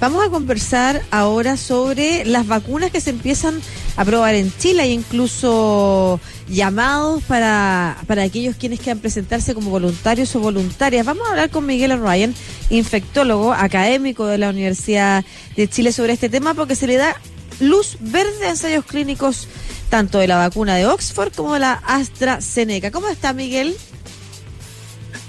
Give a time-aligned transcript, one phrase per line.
[0.00, 3.60] Vamos a conversar ahora sobre las vacunas que se empiezan
[3.96, 4.84] a probar en Chile.
[4.84, 11.04] Hay incluso llamados para, para aquellos quienes quieran presentarse como voluntarios o voluntarias.
[11.04, 12.34] Vamos a hablar con Miguel Ryan,
[12.70, 15.22] infectólogo académico de la Universidad
[15.54, 17.14] de Chile, sobre este tema porque se le da
[17.60, 19.48] luz verde a ensayos clínicos
[19.90, 22.90] tanto de la vacuna de Oxford como de la AstraZeneca.
[22.90, 23.76] ¿Cómo está, Miguel?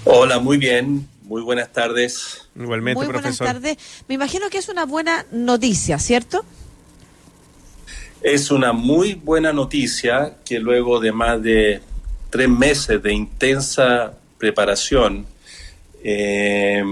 [0.06, 1.11] Hola, muy bien.
[1.32, 2.46] Muy buenas tardes.
[2.54, 3.78] Igualmente, Muy buenas tardes.
[4.06, 6.44] Me imagino que es una buena noticia, ¿cierto?
[8.20, 11.80] Es una muy buena noticia que luego de más de
[12.28, 15.24] tres meses de intensa preparación
[16.04, 16.84] eh,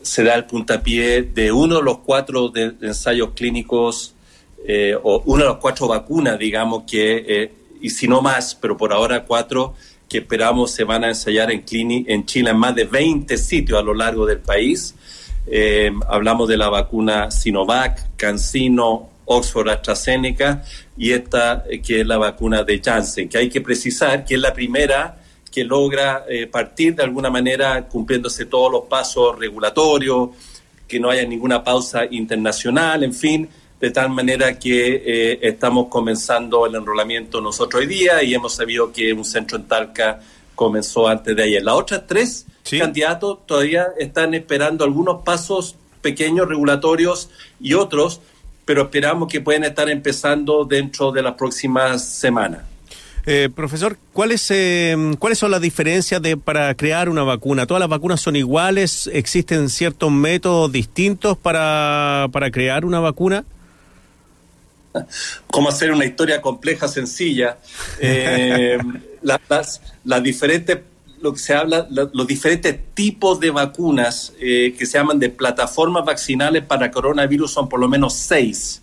[0.00, 4.14] se da el puntapié de uno de los cuatro de, ensayos clínicos
[4.66, 7.52] eh, o una de las cuatro vacunas, digamos, que, eh,
[7.82, 9.74] y si no más, pero por ahora cuatro,
[10.12, 11.64] que esperamos se van a ensayar en,
[12.06, 14.94] en Chile en más de 20 sitios a lo largo del país.
[15.46, 20.62] Eh, hablamos de la vacuna Sinovac, CanSino, Oxford AstraZeneca
[20.98, 24.52] y esta que es la vacuna de Janssen, que hay que precisar que es la
[24.52, 25.16] primera
[25.50, 30.28] que logra partir de alguna manera cumpliéndose todos los pasos regulatorios,
[30.86, 33.48] que no haya ninguna pausa internacional, en fin,
[33.82, 38.92] de tal manera que eh, estamos comenzando el enrolamiento nosotros hoy día y hemos sabido
[38.92, 40.20] que un centro en Talca
[40.54, 41.64] comenzó antes de ayer.
[41.64, 42.46] Las otras tres
[42.78, 48.20] candidatos todavía están esperando algunos pasos pequeños regulatorios y otros,
[48.64, 52.60] pero esperamos que pueden estar empezando dentro de las próximas semanas.
[53.26, 57.66] Eh, profesor, ¿cuáles, eh, ¿cuáles son las diferencias de, para crear una vacuna?
[57.66, 59.10] ¿Todas las vacunas son iguales?
[59.12, 63.44] ¿Existen ciertos métodos distintos para, para crear una vacuna?
[65.46, 67.58] Cómo hacer una historia compleja, sencilla.
[68.04, 68.78] Eh,
[69.22, 70.78] las, diferentes,
[71.20, 76.04] lo que se habla, los diferentes tipos de vacunas eh, que se llaman de plataformas
[76.04, 78.82] vaccinales para coronavirus son por lo menos seis,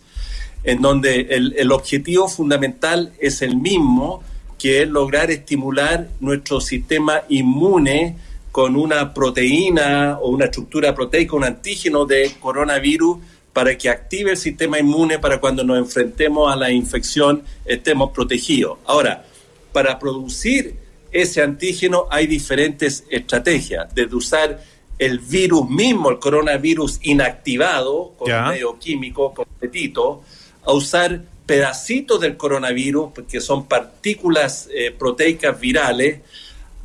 [0.64, 4.22] en donde el, el objetivo fundamental es el mismo,
[4.58, 8.16] que es lograr estimular nuestro sistema inmune
[8.52, 13.18] con una proteína o una estructura proteica, un antígeno de coronavirus
[13.52, 18.78] para que active el sistema inmune para cuando nos enfrentemos a la infección estemos protegidos.
[18.86, 19.24] Ahora,
[19.72, 20.76] para producir
[21.12, 24.62] ese antígeno hay diferentes estrategias, desde usar
[24.98, 30.22] el virus mismo, el coronavirus inactivado, con medio químico completito,
[30.62, 36.20] a usar pedacitos del coronavirus, que son partículas eh, proteicas virales,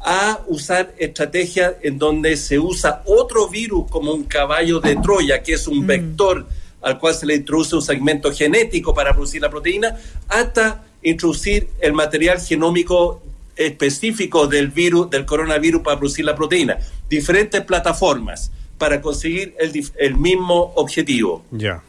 [0.08, 5.54] a usar estrategias en donde se usa otro virus como un caballo de Troya, que
[5.54, 5.88] es un mm.
[5.88, 6.48] vector
[6.84, 11.94] al cual se le introduce un segmento genético para producir la proteína, hasta introducir el
[11.94, 13.24] material genómico
[13.56, 16.78] específico del virus, del coronavirus para producir la proteína.
[17.10, 19.56] Diferentes plataformas para conseguir
[19.98, 21.44] el, mismo objetivo.
[21.50, 21.82] Ya.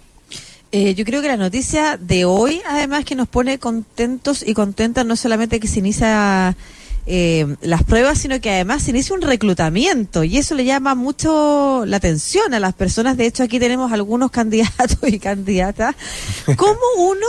[0.73, 5.05] Eh, yo creo que la noticia de hoy, además, que nos pone contentos y contentas,
[5.05, 6.57] no solamente que se inicia
[7.09, 11.85] eh, las pruebas, sino que además se inicia un reclutamiento y eso le llama mucho
[11.87, 13.17] la atención a las personas.
[13.17, 15.95] De hecho, aquí tenemos algunos candidatos y candidatas.
[16.57, 17.27] ¿Cómo uno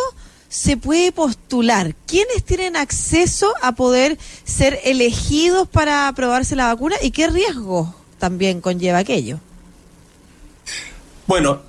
[0.49, 1.93] se puede postular?
[2.07, 8.61] ¿Quiénes tienen acceso a poder ser elegidos para aprobarse la vacuna y qué riesgo también
[8.61, 9.39] conlleva aquello?
[11.27, 11.61] Bueno,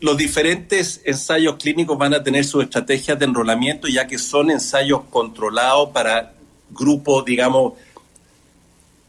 [0.00, 5.02] los diferentes ensayos clínicos van a tener sus estrategias de enrolamiento, ya que son ensayos
[5.10, 6.35] controlados para
[6.70, 7.74] grupos, digamos,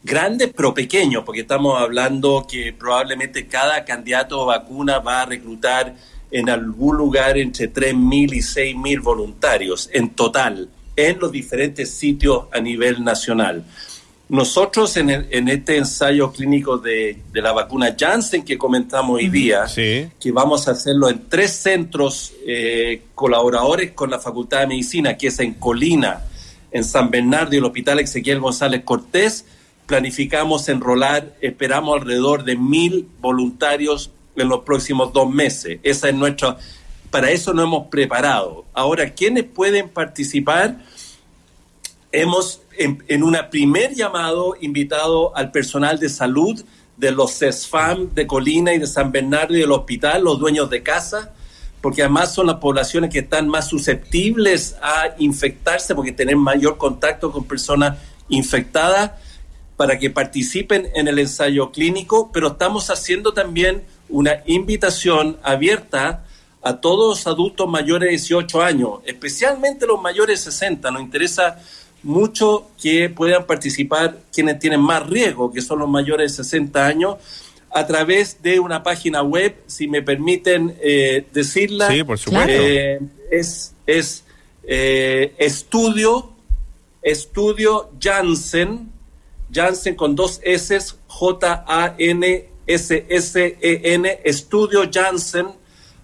[0.02, 5.94] grandes pero pequeños, porque estamos hablando que probablemente cada candidato a vacuna va a reclutar
[6.30, 12.60] en algún lugar entre 3.000 y 6.000 voluntarios en total en los diferentes sitios a
[12.60, 13.64] nivel nacional.
[14.28, 19.64] Nosotros en, en este ensayo clínico de, de, la vacuna Janssen que comentamos hoy día,
[19.74, 25.28] que vamos a hacerlo en tres centros eh, colaboradores con la Facultad de Medicina, que
[25.28, 26.24] es en Colina,
[26.70, 29.46] en San Bernardo y el Hospital Ezequiel González Cortés,
[29.86, 35.80] planificamos enrolar, esperamos alrededor de mil voluntarios en los próximos dos meses.
[35.82, 36.58] Esa es nuestra,
[37.10, 38.66] para eso nos hemos preparado.
[38.74, 40.84] Ahora, ¿quiénes pueden participar?
[42.12, 46.62] Hemos en, en una primer llamado invitado al personal de salud
[46.96, 50.82] de los CESFAM de Colina y de San Bernardo y del hospital, los dueños de
[50.82, 51.32] casa,
[51.80, 57.30] porque además son las poblaciones que están más susceptibles a infectarse porque tienen mayor contacto
[57.30, 57.98] con personas
[58.28, 59.12] infectadas
[59.76, 66.24] para que participen en el ensayo clínico, pero estamos haciendo también una invitación abierta
[66.62, 70.90] a todos los adultos mayores de 18 años, especialmente los mayores de 60.
[70.90, 71.60] Nos interesa
[72.02, 77.16] mucho que puedan participar quienes tienen más riesgo, que son los mayores de 60 años,
[77.70, 81.88] a través de una página web, si me permiten eh, decirla.
[81.88, 82.52] Sí, por supuesto.
[82.52, 83.00] Eh,
[83.30, 84.22] es es
[84.64, 86.30] eh, estudio,
[87.00, 88.92] estudio Janssen,
[89.50, 92.48] Janssen con dos S, J-A-N-S-S-E-N,
[94.24, 95.46] estudio Janssen,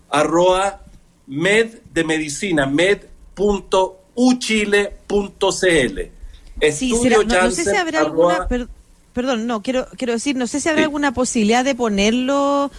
[0.09, 0.81] arroba
[1.27, 3.11] med de medicina, med.uchile.cl.
[6.73, 8.69] Sí, será, no, no, sé si habrá alguna, per,
[9.15, 10.85] perdón, no, quiero, quiero decir, no sé si habrá sí.
[10.85, 12.71] alguna posibilidad de ponerlo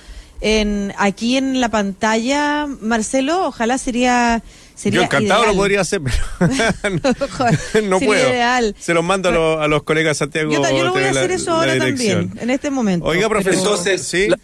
[0.42, 4.44] en aquí en la pantalla, Marcelo, ojalá sería...
[4.76, 5.56] Sería Yo encantado ideal.
[5.56, 6.18] lo podría hacer, pero
[7.82, 8.30] no, no puedo.
[8.30, 8.76] Ideal.
[8.78, 10.52] Se los mando a, los, a los colegas Santiago.
[10.52, 13.08] Yo, yo lo voy a hacer la, eso ahora también, en este momento.
[13.08, 14.28] Oiga, profesor, pero, entonces, ¿sí?
[14.28, 14.38] la,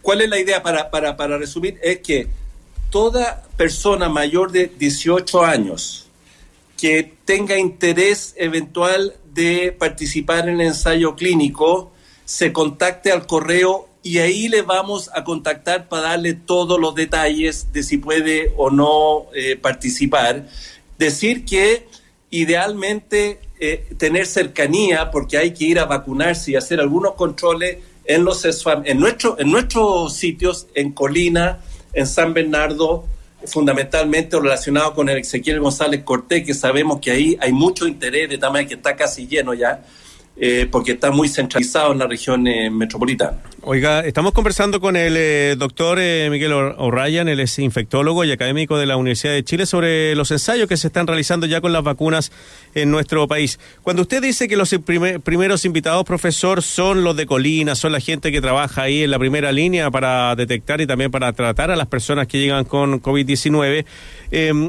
[0.00, 1.76] ¿cuál es la idea para, para, para resumir?
[1.82, 2.28] Es que
[2.90, 6.03] toda persona mayor de 18 años
[6.84, 11.92] que tenga interés eventual de participar en el ensayo clínico,
[12.26, 17.72] se contacte al correo y ahí le vamos a contactar para darle todos los detalles
[17.72, 20.46] de si puede o no eh, participar.
[20.98, 21.88] Decir que
[22.28, 28.26] idealmente eh, tener cercanía, porque hay que ir a vacunarse y hacer algunos controles en
[28.26, 28.44] los
[28.84, 31.60] en, nuestro, en nuestros sitios, en Colina,
[31.94, 33.06] en San Bernardo,
[33.46, 38.38] fundamentalmente relacionado con el Ezequiel González Cortés, que sabemos que ahí hay mucho interés, de
[38.38, 39.82] tamaño que está casi lleno ya
[40.36, 43.38] eh, porque está muy centralizado en la región eh, metropolitana.
[43.66, 48.84] Oiga, estamos conversando con el eh, doctor Miguel O'Ryan, él es infectólogo y académico de
[48.84, 52.30] la Universidad de Chile, sobre los ensayos que se están realizando ya con las vacunas
[52.74, 53.58] en nuestro país.
[53.80, 58.00] Cuando usted dice que los primer, primeros invitados, profesor, son los de Colina, son la
[58.00, 61.76] gente que trabaja ahí en la primera línea para detectar y también para tratar a
[61.76, 63.86] las personas que llegan con COVID-19,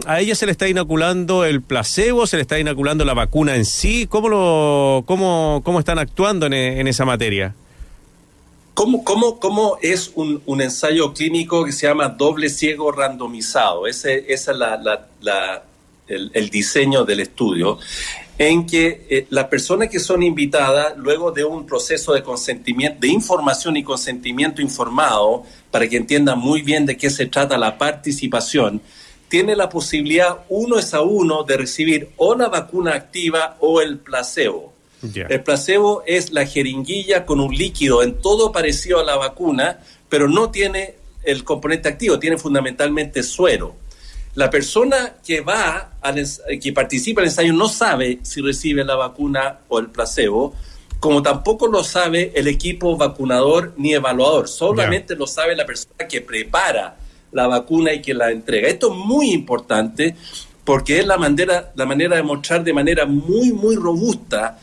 [0.05, 3.65] ¿a ella se le está inoculando el placebo, se le está inoculando la vacuna en
[3.65, 4.07] sí?
[4.07, 5.03] ¿Cómo lo...
[5.05, 7.55] Cómo cómo están actuando en esa materia.
[8.75, 13.87] ¿Cómo, cómo, cómo es un, un, ensayo clínico que se llama doble ciego randomizado?
[13.87, 14.49] Ese, es
[16.09, 17.79] el, diseño del estudio,
[18.37, 23.07] en que eh, las personas que son invitadas, luego de un proceso de consentimiento, de
[23.07, 28.81] información y consentimiento informado, para que entiendan muy bien de qué se trata la participación,
[29.29, 33.99] tiene la posibilidad uno es a uno de recibir o la vacuna activa o el
[33.99, 34.74] placebo.
[35.13, 35.27] Yeah.
[35.29, 39.79] El placebo es la jeringuilla con un líquido en todo parecido a la vacuna,
[40.09, 43.75] pero no tiene el componente activo, tiene fundamentalmente suero.
[44.35, 46.23] La persona que va, al,
[46.61, 50.53] que participa en el ensayo no sabe si recibe la vacuna o el placebo,
[50.99, 55.19] como tampoco lo sabe el equipo vacunador ni evaluador, solamente yeah.
[55.19, 56.97] lo sabe la persona que prepara
[57.31, 58.67] la vacuna y que la entrega.
[58.67, 60.15] Esto es muy importante
[60.65, 64.57] porque es la manera, la manera de mostrar de manera muy, muy robusta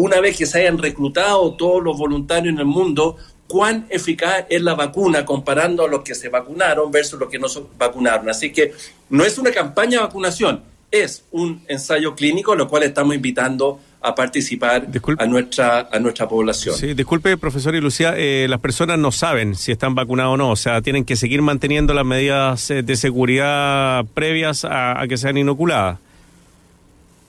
[0.00, 3.16] una vez que se hayan reclutado todos los voluntarios en el mundo,
[3.46, 7.48] cuán eficaz es la vacuna comparando a los que se vacunaron versus los que no
[7.48, 8.28] se vacunaron.
[8.28, 8.72] Así que
[9.10, 14.14] no es una campaña de vacunación, es un ensayo clínico, lo cual estamos invitando a
[14.14, 15.22] participar disculpe.
[15.22, 16.74] a nuestra a nuestra población.
[16.74, 20.50] Sí, disculpe, profesor y Lucía, eh, las personas no saben si están vacunadas o no,
[20.50, 25.36] o sea, tienen que seguir manteniendo las medidas de seguridad previas a, a que sean
[25.36, 25.98] inoculadas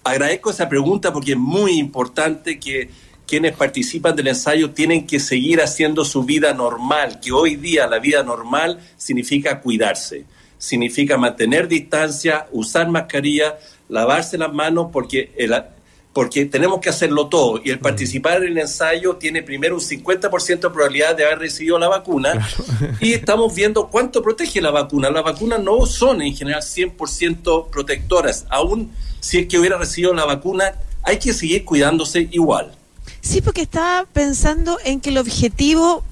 [0.04, 2.90] agradezco esa pregunta porque es muy importante que
[3.28, 8.00] quienes participan del ensayo tienen que seguir haciendo su vida normal, que hoy día la
[8.00, 10.26] vida normal significa cuidarse,
[10.58, 15.54] significa mantener distancia, usar mascarilla, lavarse las manos, porque, el,
[16.14, 17.62] porque tenemos que hacerlo todo.
[17.64, 21.80] Y el participar en el ensayo tiene primero un 50% de probabilidad de haber recibido
[21.80, 22.96] la vacuna claro.
[23.00, 25.10] y estamos viendo cuánto protege la vacuna.
[25.10, 28.92] Las vacunas no son en general 100% protectoras, aún
[29.22, 32.74] si es que hubiera recibido la vacuna, hay que seguir cuidándose igual.
[33.22, 36.04] Sí, porque estaba pensando en que el objetivo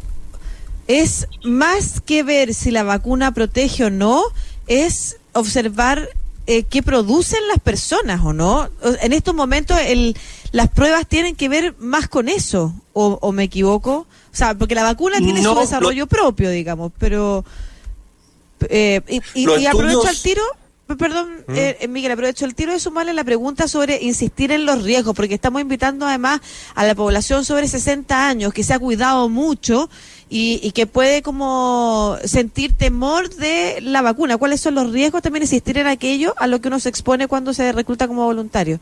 [0.88, 4.24] es más que ver si la vacuna protege o no,
[4.68, 6.10] es observar
[6.52, 8.68] eh, qué producen las personas o no.
[9.04, 10.18] En estos momentos el,
[10.52, 14.08] las pruebas tienen que ver más con eso, o, o me equivoco.
[14.34, 17.46] O sea, porque la vacuna tiene no, su desarrollo lo, propio, digamos, pero...
[18.68, 20.42] Eh, y, y, y aprovecho al tiro
[20.98, 21.54] Perdón, ¿Mm?
[21.56, 25.36] eh, Miguel, aprovecho el tiro de sumarle la pregunta sobre insistir en los riesgos, porque
[25.36, 26.42] estamos invitando además
[26.74, 29.88] a la población sobre 60 años que se ha cuidado mucho
[30.30, 34.38] y, y, que puede como sentir temor de la vacuna.
[34.38, 35.22] ¿Cuáles son los riesgos?
[35.22, 38.80] También insistir en aquello a lo que uno se expone cuando se recluta como voluntario.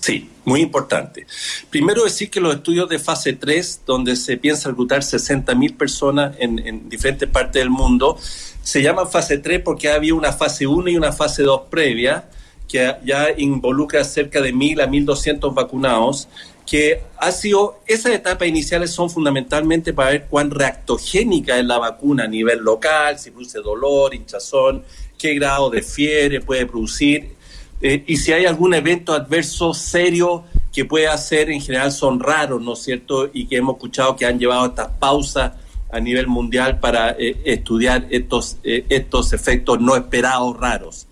[0.00, 1.26] Sí, muy importante.
[1.68, 6.34] Primero decir que los estudios de fase 3, donde se piensa reclutar 60 mil personas
[6.38, 8.18] en, en, diferentes partes del mundo,
[8.62, 12.24] se llaman fase 3 porque había una fase 1 y una fase 2 previa,
[12.66, 16.28] que ya involucra cerca de 1.000 a 1.200 vacunados,
[16.64, 22.24] que ha sido, esas etapas iniciales son fundamentalmente para ver cuán reactogénica es la vacuna
[22.24, 24.84] a nivel local, si produce dolor, hinchazón,
[25.18, 27.34] qué grado de fiebre puede producir,
[27.80, 32.60] eh, y si hay algún evento adverso serio que puede hacer, en general son raros,
[32.62, 33.30] ¿no es cierto?
[33.32, 35.52] Y que hemos escuchado que han llevado estas pausas
[35.90, 41.06] a nivel mundial para eh, estudiar estos, eh, estos efectos no esperados raros.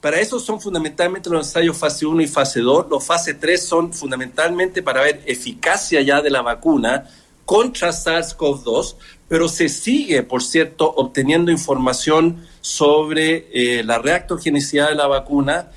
[0.00, 2.86] Para eso son fundamentalmente los ensayos fase 1 y fase 2.
[2.90, 7.08] Los fase 3 son fundamentalmente para ver eficacia ya de la vacuna
[7.44, 8.96] contra SARS-CoV-2,
[9.28, 15.70] pero se sigue, por cierto, obteniendo información sobre eh, la reactogenicidad de la vacuna,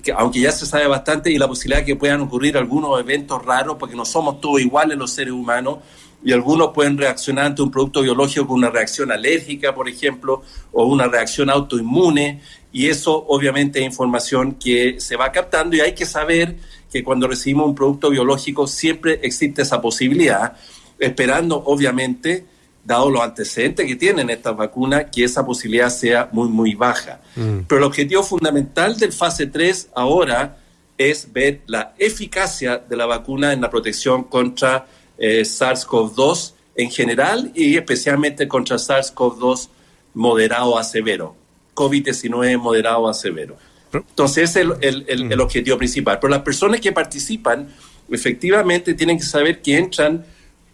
[0.00, 3.44] que, aunque ya se sabe bastante, y la posibilidad de que puedan ocurrir algunos eventos
[3.44, 5.78] raros, porque no somos todos iguales los seres humanos,
[6.24, 10.84] y algunos pueden reaccionar ante un producto biológico con una reacción alérgica, por ejemplo, o
[10.86, 12.40] una reacción autoinmune,
[12.72, 16.56] y eso obviamente es información que se va captando y hay que saber
[16.90, 20.56] que cuando recibimos un producto biológico siempre existe esa posibilidad,
[20.98, 22.46] esperando obviamente,
[22.84, 27.20] dado los antecedentes que tienen estas vacunas, que esa posibilidad sea muy, muy baja.
[27.36, 27.60] Mm.
[27.68, 30.58] Pero el objetivo fundamental del fase 3 ahora
[30.98, 34.86] es ver la eficacia de la vacuna en la protección contra
[35.18, 39.68] eh, SARS-CoV-2 en general y especialmente contra SARS-CoV-2
[40.14, 41.36] moderado a severo.
[41.74, 43.56] COVID-19 moderado a severo.
[43.92, 45.40] Entonces, ese es el, el, el, mm.
[45.40, 46.18] objetivo principal.
[46.20, 47.68] Pero las personas que participan,
[48.10, 50.24] efectivamente, tienen que saber que entran,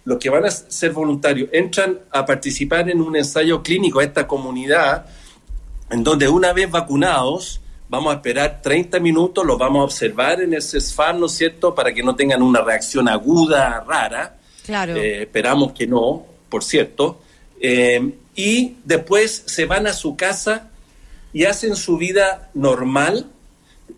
[0.04, 4.26] los que van a ser voluntarios, entran a participar en un ensayo clínico a esta
[4.26, 5.06] comunidad,
[5.90, 10.54] en donde una vez vacunados, vamos a esperar 30 minutos, los vamos a observar en
[10.54, 14.38] el CESFAR, ¿no es cierto?, para que no tengan una reacción aguda, rara.
[14.64, 14.96] Claro.
[14.96, 17.20] Eh, esperamos que no, por cierto.
[17.60, 20.70] Eh, y después se van a su casa
[21.32, 23.26] y hacen su vida normal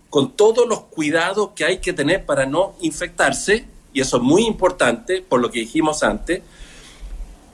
[0.09, 4.45] con todos los cuidados que hay que tener para no infectarse, y eso es muy
[4.47, 6.43] importante por lo que dijimos antes.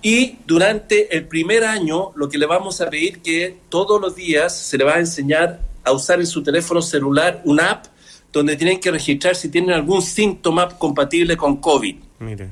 [0.02, 4.56] Y durante el primer año lo que le vamos a pedir que todos los días
[4.56, 7.86] se le va a enseñar a usar en su teléfono celular una app
[8.32, 11.96] donde tienen que registrar si tienen algún síntoma compatible con COVID.
[12.18, 12.50] Mire.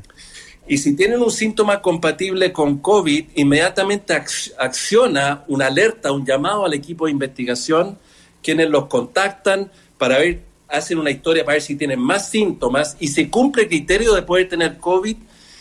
[0.67, 4.14] Y si tienen un síntoma compatible con COVID, inmediatamente
[4.59, 7.99] acciona una alerta, un llamado al equipo de investigación,
[8.43, 13.09] quienes los contactan para ver, hacen una historia para ver si tienen más síntomas y
[13.09, 15.16] se cumple el criterio de poder tener COVID,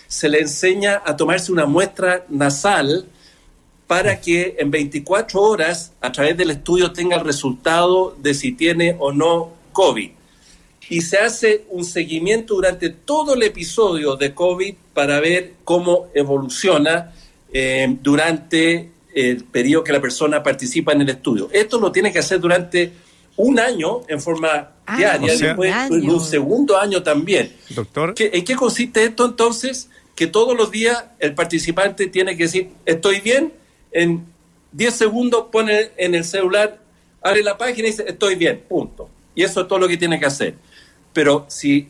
[0.08, 3.08] se le enseña a tomarse una muestra nasal
[3.88, 8.96] para que en 24 horas, a través del estudio, tenga el resultado de si tiene
[9.00, 10.12] o no COVID
[10.90, 17.14] y se hace un seguimiento durante todo el episodio de COVID para ver cómo evoluciona
[17.52, 21.50] eh, durante el periodo que la persona participa en el estudio.
[21.52, 22.92] Esto lo tiene que hacer durante
[23.36, 27.56] un año en forma ah, diaria, después un, un segundo año también.
[27.70, 28.14] Doctor.
[28.18, 29.90] ¿En qué consiste esto entonces?
[30.16, 33.54] Que todos los días el participante tiene que decir, estoy bien,
[33.92, 34.26] en
[34.74, 36.80] 10 segundos pone en el celular,
[37.22, 39.10] abre la página y dice, estoy bien, punto.
[39.36, 40.56] Y eso es todo lo que tiene que hacer.
[41.14, 41.88] Pero si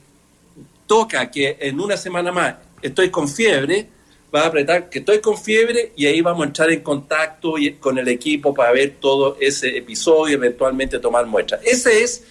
[0.88, 3.88] toca que en una semana más estoy con fiebre,
[4.34, 7.98] va a apretar que estoy con fiebre y ahí vamos a entrar en contacto con
[8.00, 11.62] el equipo para ver todo ese episodio y eventualmente tomar muestras.
[11.64, 12.24] Ese es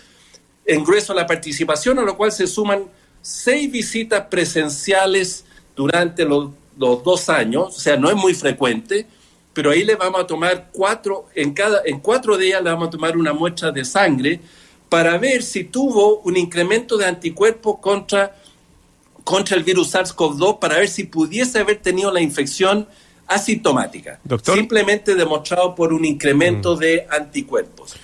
[0.66, 2.84] en grueso la participación, a lo cual se suman
[3.20, 5.44] seis visitas presenciales
[5.76, 9.06] durante los, los dos años, o sea, no es muy frecuente,
[9.52, 12.90] pero ahí le vamos a tomar cuatro, en, cada, en cuatro días le vamos a
[12.90, 14.40] tomar una muestra de sangre
[14.88, 18.36] para ver si tuvo un incremento de anticuerpos contra,
[19.24, 22.86] contra el virus SARS-CoV-2, para ver si pudiese haber tenido la infección
[23.26, 24.20] asintomática.
[24.42, 26.78] Simplemente demostrado por un incremento mm.
[26.78, 27.96] de anticuerpos.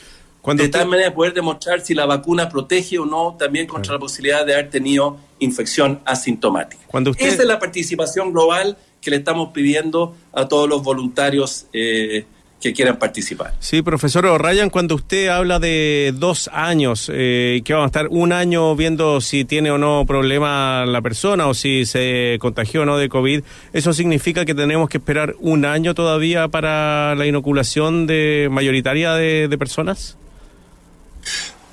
[0.54, 4.46] de tal manera poder demostrar si la vacuna protege o no también contra la posibilidad
[4.46, 6.82] de haber tenido infección asintomática.
[7.18, 12.24] Esa es la participación global que le estamos pidiendo a todos los voluntarios eh,
[12.60, 13.54] que quieran participar.
[13.60, 18.32] Sí, profesor O'Ryan, cuando usted habla de dos años, eh, que vamos a estar un
[18.32, 22.98] año viendo si tiene o no problema la persona o si se contagió o no
[22.98, 28.48] de COVID, ¿eso significa que tenemos que esperar un año todavía para la inoculación de
[28.50, 30.16] mayoritaria de, personas?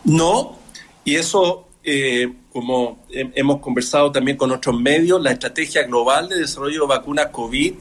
[0.03, 0.57] No,
[1.03, 6.81] y eso, eh, como hemos conversado también con otros medios, la estrategia global de desarrollo
[6.81, 7.73] de vacunas COVID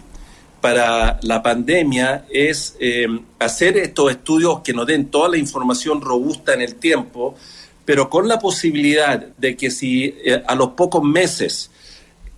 [0.65, 3.07] para la pandemia es eh,
[3.39, 7.35] hacer estos estudios que nos den toda la información robusta en el tiempo,
[7.85, 11.71] pero con la posibilidad de que si eh, a los pocos meses,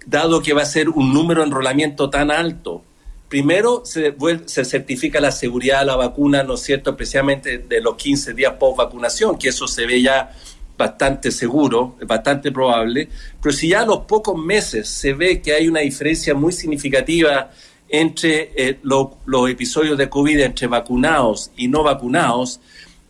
[0.06, 2.82] dado que va a ser un número de enrolamiento tan alto,
[3.28, 4.12] primero se,
[4.46, 8.54] se certifica la seguridad de la vacuna, ¿no es cierto?, especialmente de los 15 días
[8.58, 10.32] post vacunación, que eso se ve ya
[10.76, 13.08] bastante seguro, bastante probable,
[13.40, 17.52] pero si ya a los pocos meses se ve que hay una diferencia muy significativa
[17.88, 22.60] entre eh, los episodios de COVID entre vacunados y no vacunados,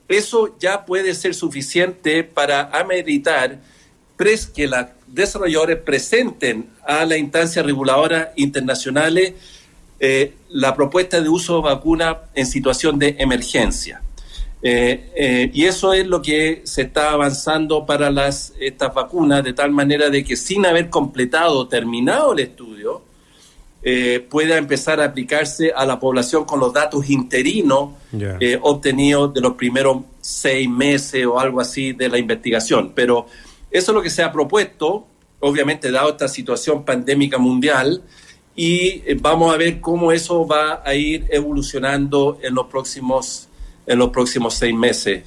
[0.08, 3.58] eso ya puede ser suficiente para ameritar
[4.54, 9.34] que los desarrolladores presenten a la instancia reguladora internacionales
[9.98, 14.02] eh, la propuesta de uso de vacuna en situación de emergencia.
[14.62, 20.08] Eh, y eso es lo que se está avanzando para estas vacunas, de tal manera
[20.08, 23.02] de que sin haber completado, terminado el estudio,
[24.28, 27.90] pueda empezar a aplicarse a la población con los datos interinos
[28.62, 32.92] obtenidos de los primeros seis meses o algo así de la investigación.
[32.94, 33.26] Pero
[33.70, 35.06] eso es lo que se ha propuesto,
[35.40, 38.02] obviamente dado esta situación pandémica mundial,
[38.56, 43.48] y eh, vamos a ver cómo eso va a ir evolucionando en los próximos,
[43.86, 45.24] en los próximos seis meses.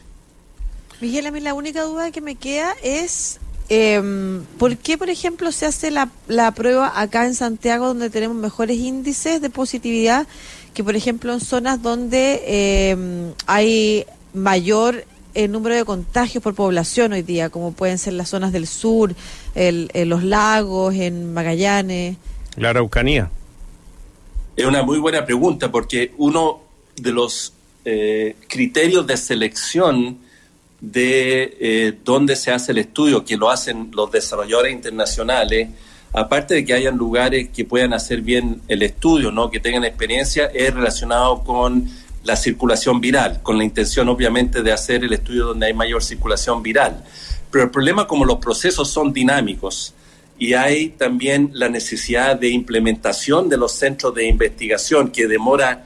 [0.99, 3.39] Miguel, a mí la única duda que me queda es
[3.69, 8.35] eh, ¿por qué, por ejemplo, se hace la, la prueba acá en Santiago donde tenemos
[8.35, 10.27] mejores índices de positividad
[10.73, 17.13] que, por ejemplo, en zonas donde em, hay mayor el número de contagios por población
[17.13, 19.13] hoy día, como pueden ser las zonas del sur,
[19.55, 22.17] el, los lagos, en Magallanes.
[22.55, 23.29] La Araucanía.
[24.55, 26.61] Es una muy buena pregunta porque uno
[26.95, 27.53] de los
[27.85, 30.17] eh, criterios de selección
[30.81, 35.69] de eh, dónde se hace el estudio, que lo hacen los desarrolladores internacionales,
[36.13, 39.49] aparte de que hayan lugares que puedan hacer bien el estudio, ¿no?
[39.49, 41.89] que tengan experiencia, es relacionado con
[42.23, 46.61] la circulación viral, con la intención obviamente de hacer el estudio donde hay mayor circulación
[46.61, 47.03] viral.
[47.51, 49.93] Pero el problema como los procesos son dinámicos
[50.37, 55.85] y hay también la necesidad de implementación de los centros de investigación que demora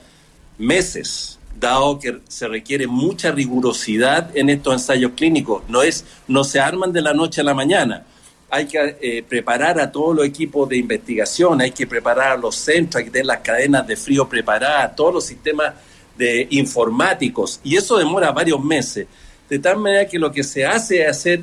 [0.58, 5.64] meses, dado que se requiere mucha rigurosidad en estos ensayos clínicos.
[5.68, 8.06] No, es, no se arman de la noche a la mañana.
[8.50, 12.56] Hay que eh, preparar a todos los equipos de investigación, hay que preparar a los
[12.56, 15.74] centros, hay que tener las cadenas de frío preparadas, todos los sistemas
[16.16, 19.08] de informáticos, y eso demora varios meses.
[19.50, 21.42] De tal manera que lo que se hace es hacer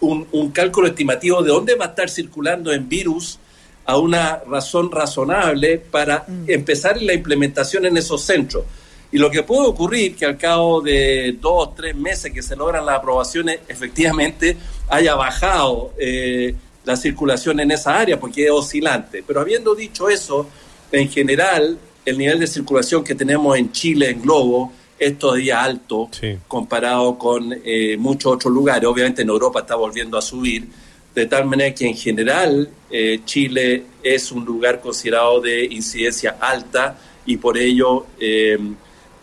[0.00, 3.38] un, cálculo estimativo de dónde va a estar circulando en virus
[3.84, 6.44] a una razón razonable para mm.
[6.48, 8.64] empezar la implementación en esos centros.
[9.10, 12.54] Y lo que puede ocurrir que al cabo de dos o tres meses que se
[12.54, 14.56] logran las aprobaciones, efectivamente
[14.88, 19.24] haya bajado eh, la circulación en esa área porque es oscilante.
[19.26, 20.46] Pero habiendo dicho eso,
[20.92, 26.10] en general el nivel de circulación que tenemos en Chile, en globo, es todavía alto
[26.46, 28.84] comparado con eh, muchos otros lugares.
[28.86, 30.66] Obviamente en Europa está volviendo a subir,
[31.14, 36.98] de tal manera que en general eh, Chile es un lugar considerado de incidencia alta
[37.26, 38.06] y por ello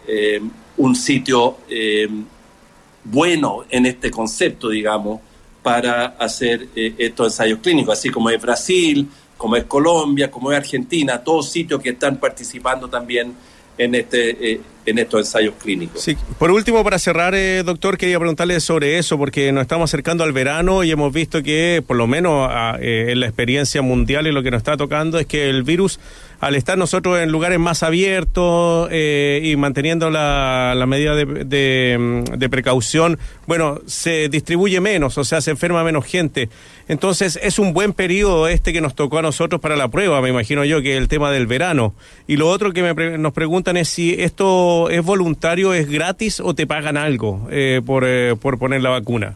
[0.07, 2.25] em, un sitio em,
[3.03, 5.21] bueno en este concepto, digamos,
[5.61, 10.57] para hacer eh, estos ensayos clínicos, así como es Brasil, como es Colombia, como es
[10.57, 13.33] Argentina, todos sitios que están participando también
[13.77, 16.01] en este eh, en estos ensayos clínicos.
[16.01, 16.15] Sí.
[16.37, 20.31] Por último, para cerrar, eh, doctor, quería preguntarle sobre eso, porque nos estamos acercando al
[20.31, 24.43] verano y hemos visto que, por lo menos eh, en la experiencia mundial y lo
[24.43, 25.99] que nos está tocando, es que el virus
[26.39, 33.17] al estar nosotros en lugares más abiertos eh, y manteniendo la, medida de, de, precaución,
[33.47, 36.49] bueno, se distribuye menos, o sea, se enferma menos gente.
[36.87, 40.29] Entonces, es un buen periodo este que nos tocó a nosotros para la prueba, me
[40.29, 41.95] imagino yo, que es el tema del verano.
[42.27, 46.53] Y lo otro que me, nos preguntan es si esto es voluntario, es gratis o
[46.53, 49.35] te pagan algo eh, por, eh, por poner la vacuna.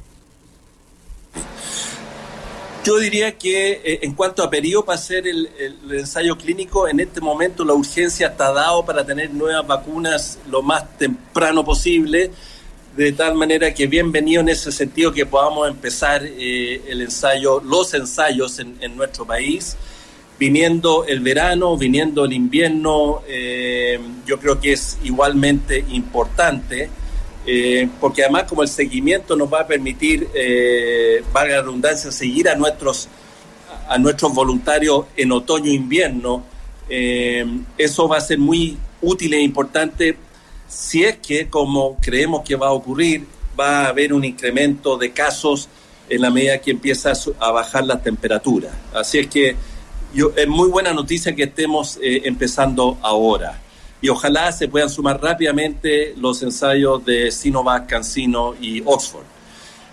[2.85, 5.49] Yo diría que eh, en cuanto a periodo para hacer el,
[5.91, 10.97] ensayo clínico, en este momento la urgencia está dado para tener nuevas vacunas lo más
[10.97, 12.31] temprano posible,
[12.95, 18.59] de tal manera que bienvenido en ese sentido que podamos empezar el ensayo, los ensayos
[18.59, 19.75] en, nuestro país,
[20.39, 26.89] viniendo el verano, viniendo el invierno, eh, yo creo que es igualmente importante.
[27.45, 32.47] Eh, porque además como el seguimiento nos va a permitir, eh, valga la redundancia, seguir
[32.47, 33.07] a nuestros,
[33.87, 36.43] a nuestros voluntarios en otoño invierno,
[36.89, 37.45] eh,
[37.77, 40.17] eso va a ser muy útil e importante
[40.67, 43.25] si es que, como creemos que va a ocurrir,
[43.59, 45.69] va a haber un incremento de casos
[46.07, 48.69] en la medida que empieza a bajar la temperatura.
[48.93, 49.55] Así es que
[50.13, 53.59] yo, es muy buena noticia que estemos empezando ahora
[54.01, 59.25] y ojalá se puedan sumar rápidamente los ensayos de Sinovac, CanSino y Oxford,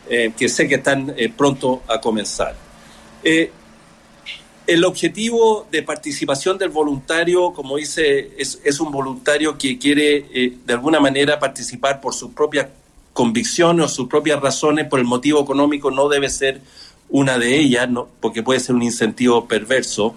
[0.09, 2.55] eh, que sé que están eh, pronto a comenzar.
[3.25, 3.51] Eh,
[4.67, 10.73] el objetivo de participación del voluntario, como dice, es, es un voluntario que quiere de
[10.73, 12.67] alguna manera participar por sus propias
[13.13, 16.61] convicciones o sus propias razones por el motivo económico no debe ser
[17.09, 18.09] una de ellas, ¿no?
[18.21, 20.15] porque puede ser un incentivo perverso,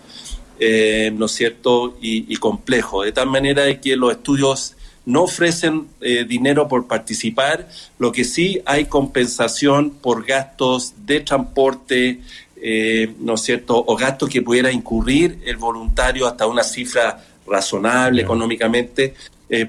[0.59, 3.03] eh, ¿no es cierto?, y, complejo.
[3.03, 4.75] De tal manera que los estudios
[5.05, 12.19] no ofrecen eh, dinero por participar, lo que sí hay compensación por gastos de transporte,
[12.61, 18.21] eh, ¿no es cierto?, o gastos que pudiera incurrir el voluntario hasta una cifra razonable
[18.21, 19.15] económicamente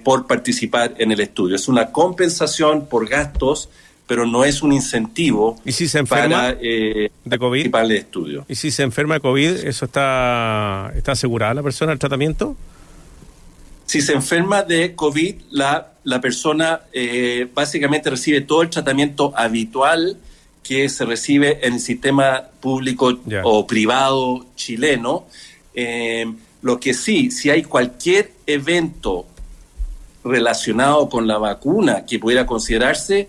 [0.05, 1.57] por participar en el estudio.
[1.57, 3.71] Es una compensación por gastos
[4.11, 7.73] pero no es un incentivo ¿Y si se enferma para eh, de COVID?
[7.73, 8.45] el estudio.
[8.49, 12.57] ¿Y si se enferma de COVID, eso está, está asegurada la persona el tratamiento?
[13.87, 20.17] Si se enferma de COVID, la, la persona eh, básicamente recibe todo el tratamiento habitual
[20.65, 25.27] que se recibe en el sistema público o privado chileno.
[25.73, 26.27] Eh,
[26.63, 29.27] lo que sí, si hay cualquier evento
[30.25, 33.29] relacionado con la vacuna que pudiera considerarse,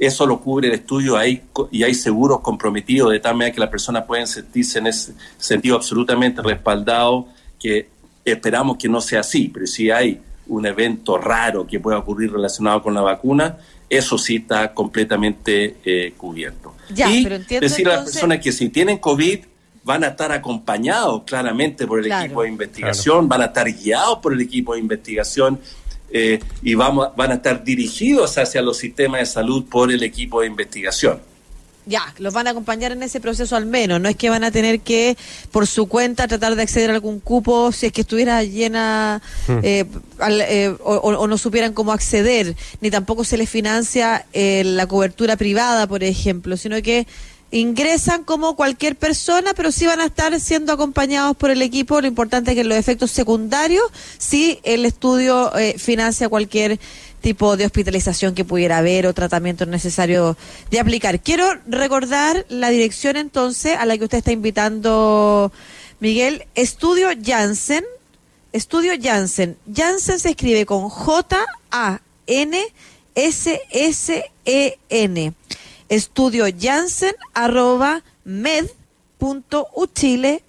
[0.00, 3.70] eso lo cubre el estudio ahí, y hay seguros comprometidos de tal manera que las
[3.70, 7.28] personas pueden sentirse en ese sentido absolutamente respaldado,
[7.58, 7.88] que
[8.24, 12.82] esperamos que no sea así, pero si hay un evento raro que pueda ocurrir relacionado
[12.82, 16.74] con la vacuna, eso sí está completamente eh, cubierto.
[16.88, 17.24] y
[17.60, 19.40] decir a las personas que si tienen COVID
[19.84, 24.32] van a estar acompañados claramente por el equipo de investigación, van a estar guiados por
[24.32, 25.60] el equipo de investigación
[26.12, 30.40] eh, y vamos, van a estar dirigidos hacia los sistemas de salud por el equipo
[30.40, 31.20] de investigación.
[31.84, 34.00] Ya, los van a acompañar en ese proceso al menos.
[34.00, 35.16] No es que van a tener que,
[35.50, 39.58] por su cuenta, tratar de acceder a algún cupo si es que estuviera llena hmm.
[39.64, 39.84] eh,
[40.28, 46.04] eh, o, no supieran cómo acceder, ni tampoco se les financia la cobertura privada, por
[46.04, 47.08] ejemplo, sino que
[47.52, 52.00] ingresan como cualquier persona, pero sí van a estar siendo acompañados por el equipo.
[52.00, 53.84] Lo importante es que los efectos secundarios,
[54.18, 56.80] sí el estudio eh, financia cualquier
[57.20, 60.36] tipo de hospitalización que pudiera haber o tratamiento necesario
[60.70, 61.20] de aplicar.
[61.20, 65.52] Quiero recordar la dirección entonces a la que usted está invitando,
[66.00, 66.46] Miguel.
[66.54, 67.84] Estudio Janssen.
[68.52, 69.56] Estudio Janssen.
[69.72, 72.02] Janssen se escribe con J-A-N-S-S-E-N
[75.92, 80.40] estudio Janssen arroba med.uchile.cl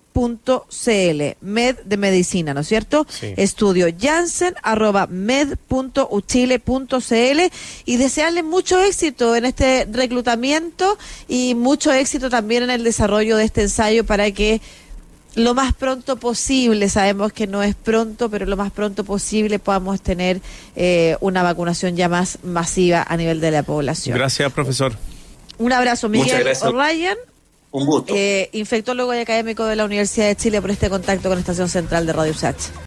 [1.41, 3.05] med de medicina, ¿no es cierto?
[3.21, 7.41] Estudio Janssen arroba med.uchile.cl
[7.85, 13.43] y desearle mucho éxito en este reclutamiento y mucho éxito también en el desarrollo de
[13.43, 14.61] este ensayo para que
[15.35, 19.99] lo más pronto posible, sabemos que no es pronto, pero lo más pronto posible podamos
[19.99, 20.39] tener
[20.77, 24.15] eh, una vacunación ya más masiva a nivel de la población.
[24.15, 24.95] Gracias, profesor.
[25.63, 27.17] Un abrazo, Miguel O'Ryan.
[27.71, 28.13] Un gusto.
[28.13, 32.05] Eh, infectólogo y académico de la Universidad de Chile por este contacto con Estación Central
[32.05, 32.57] de Radio Sach.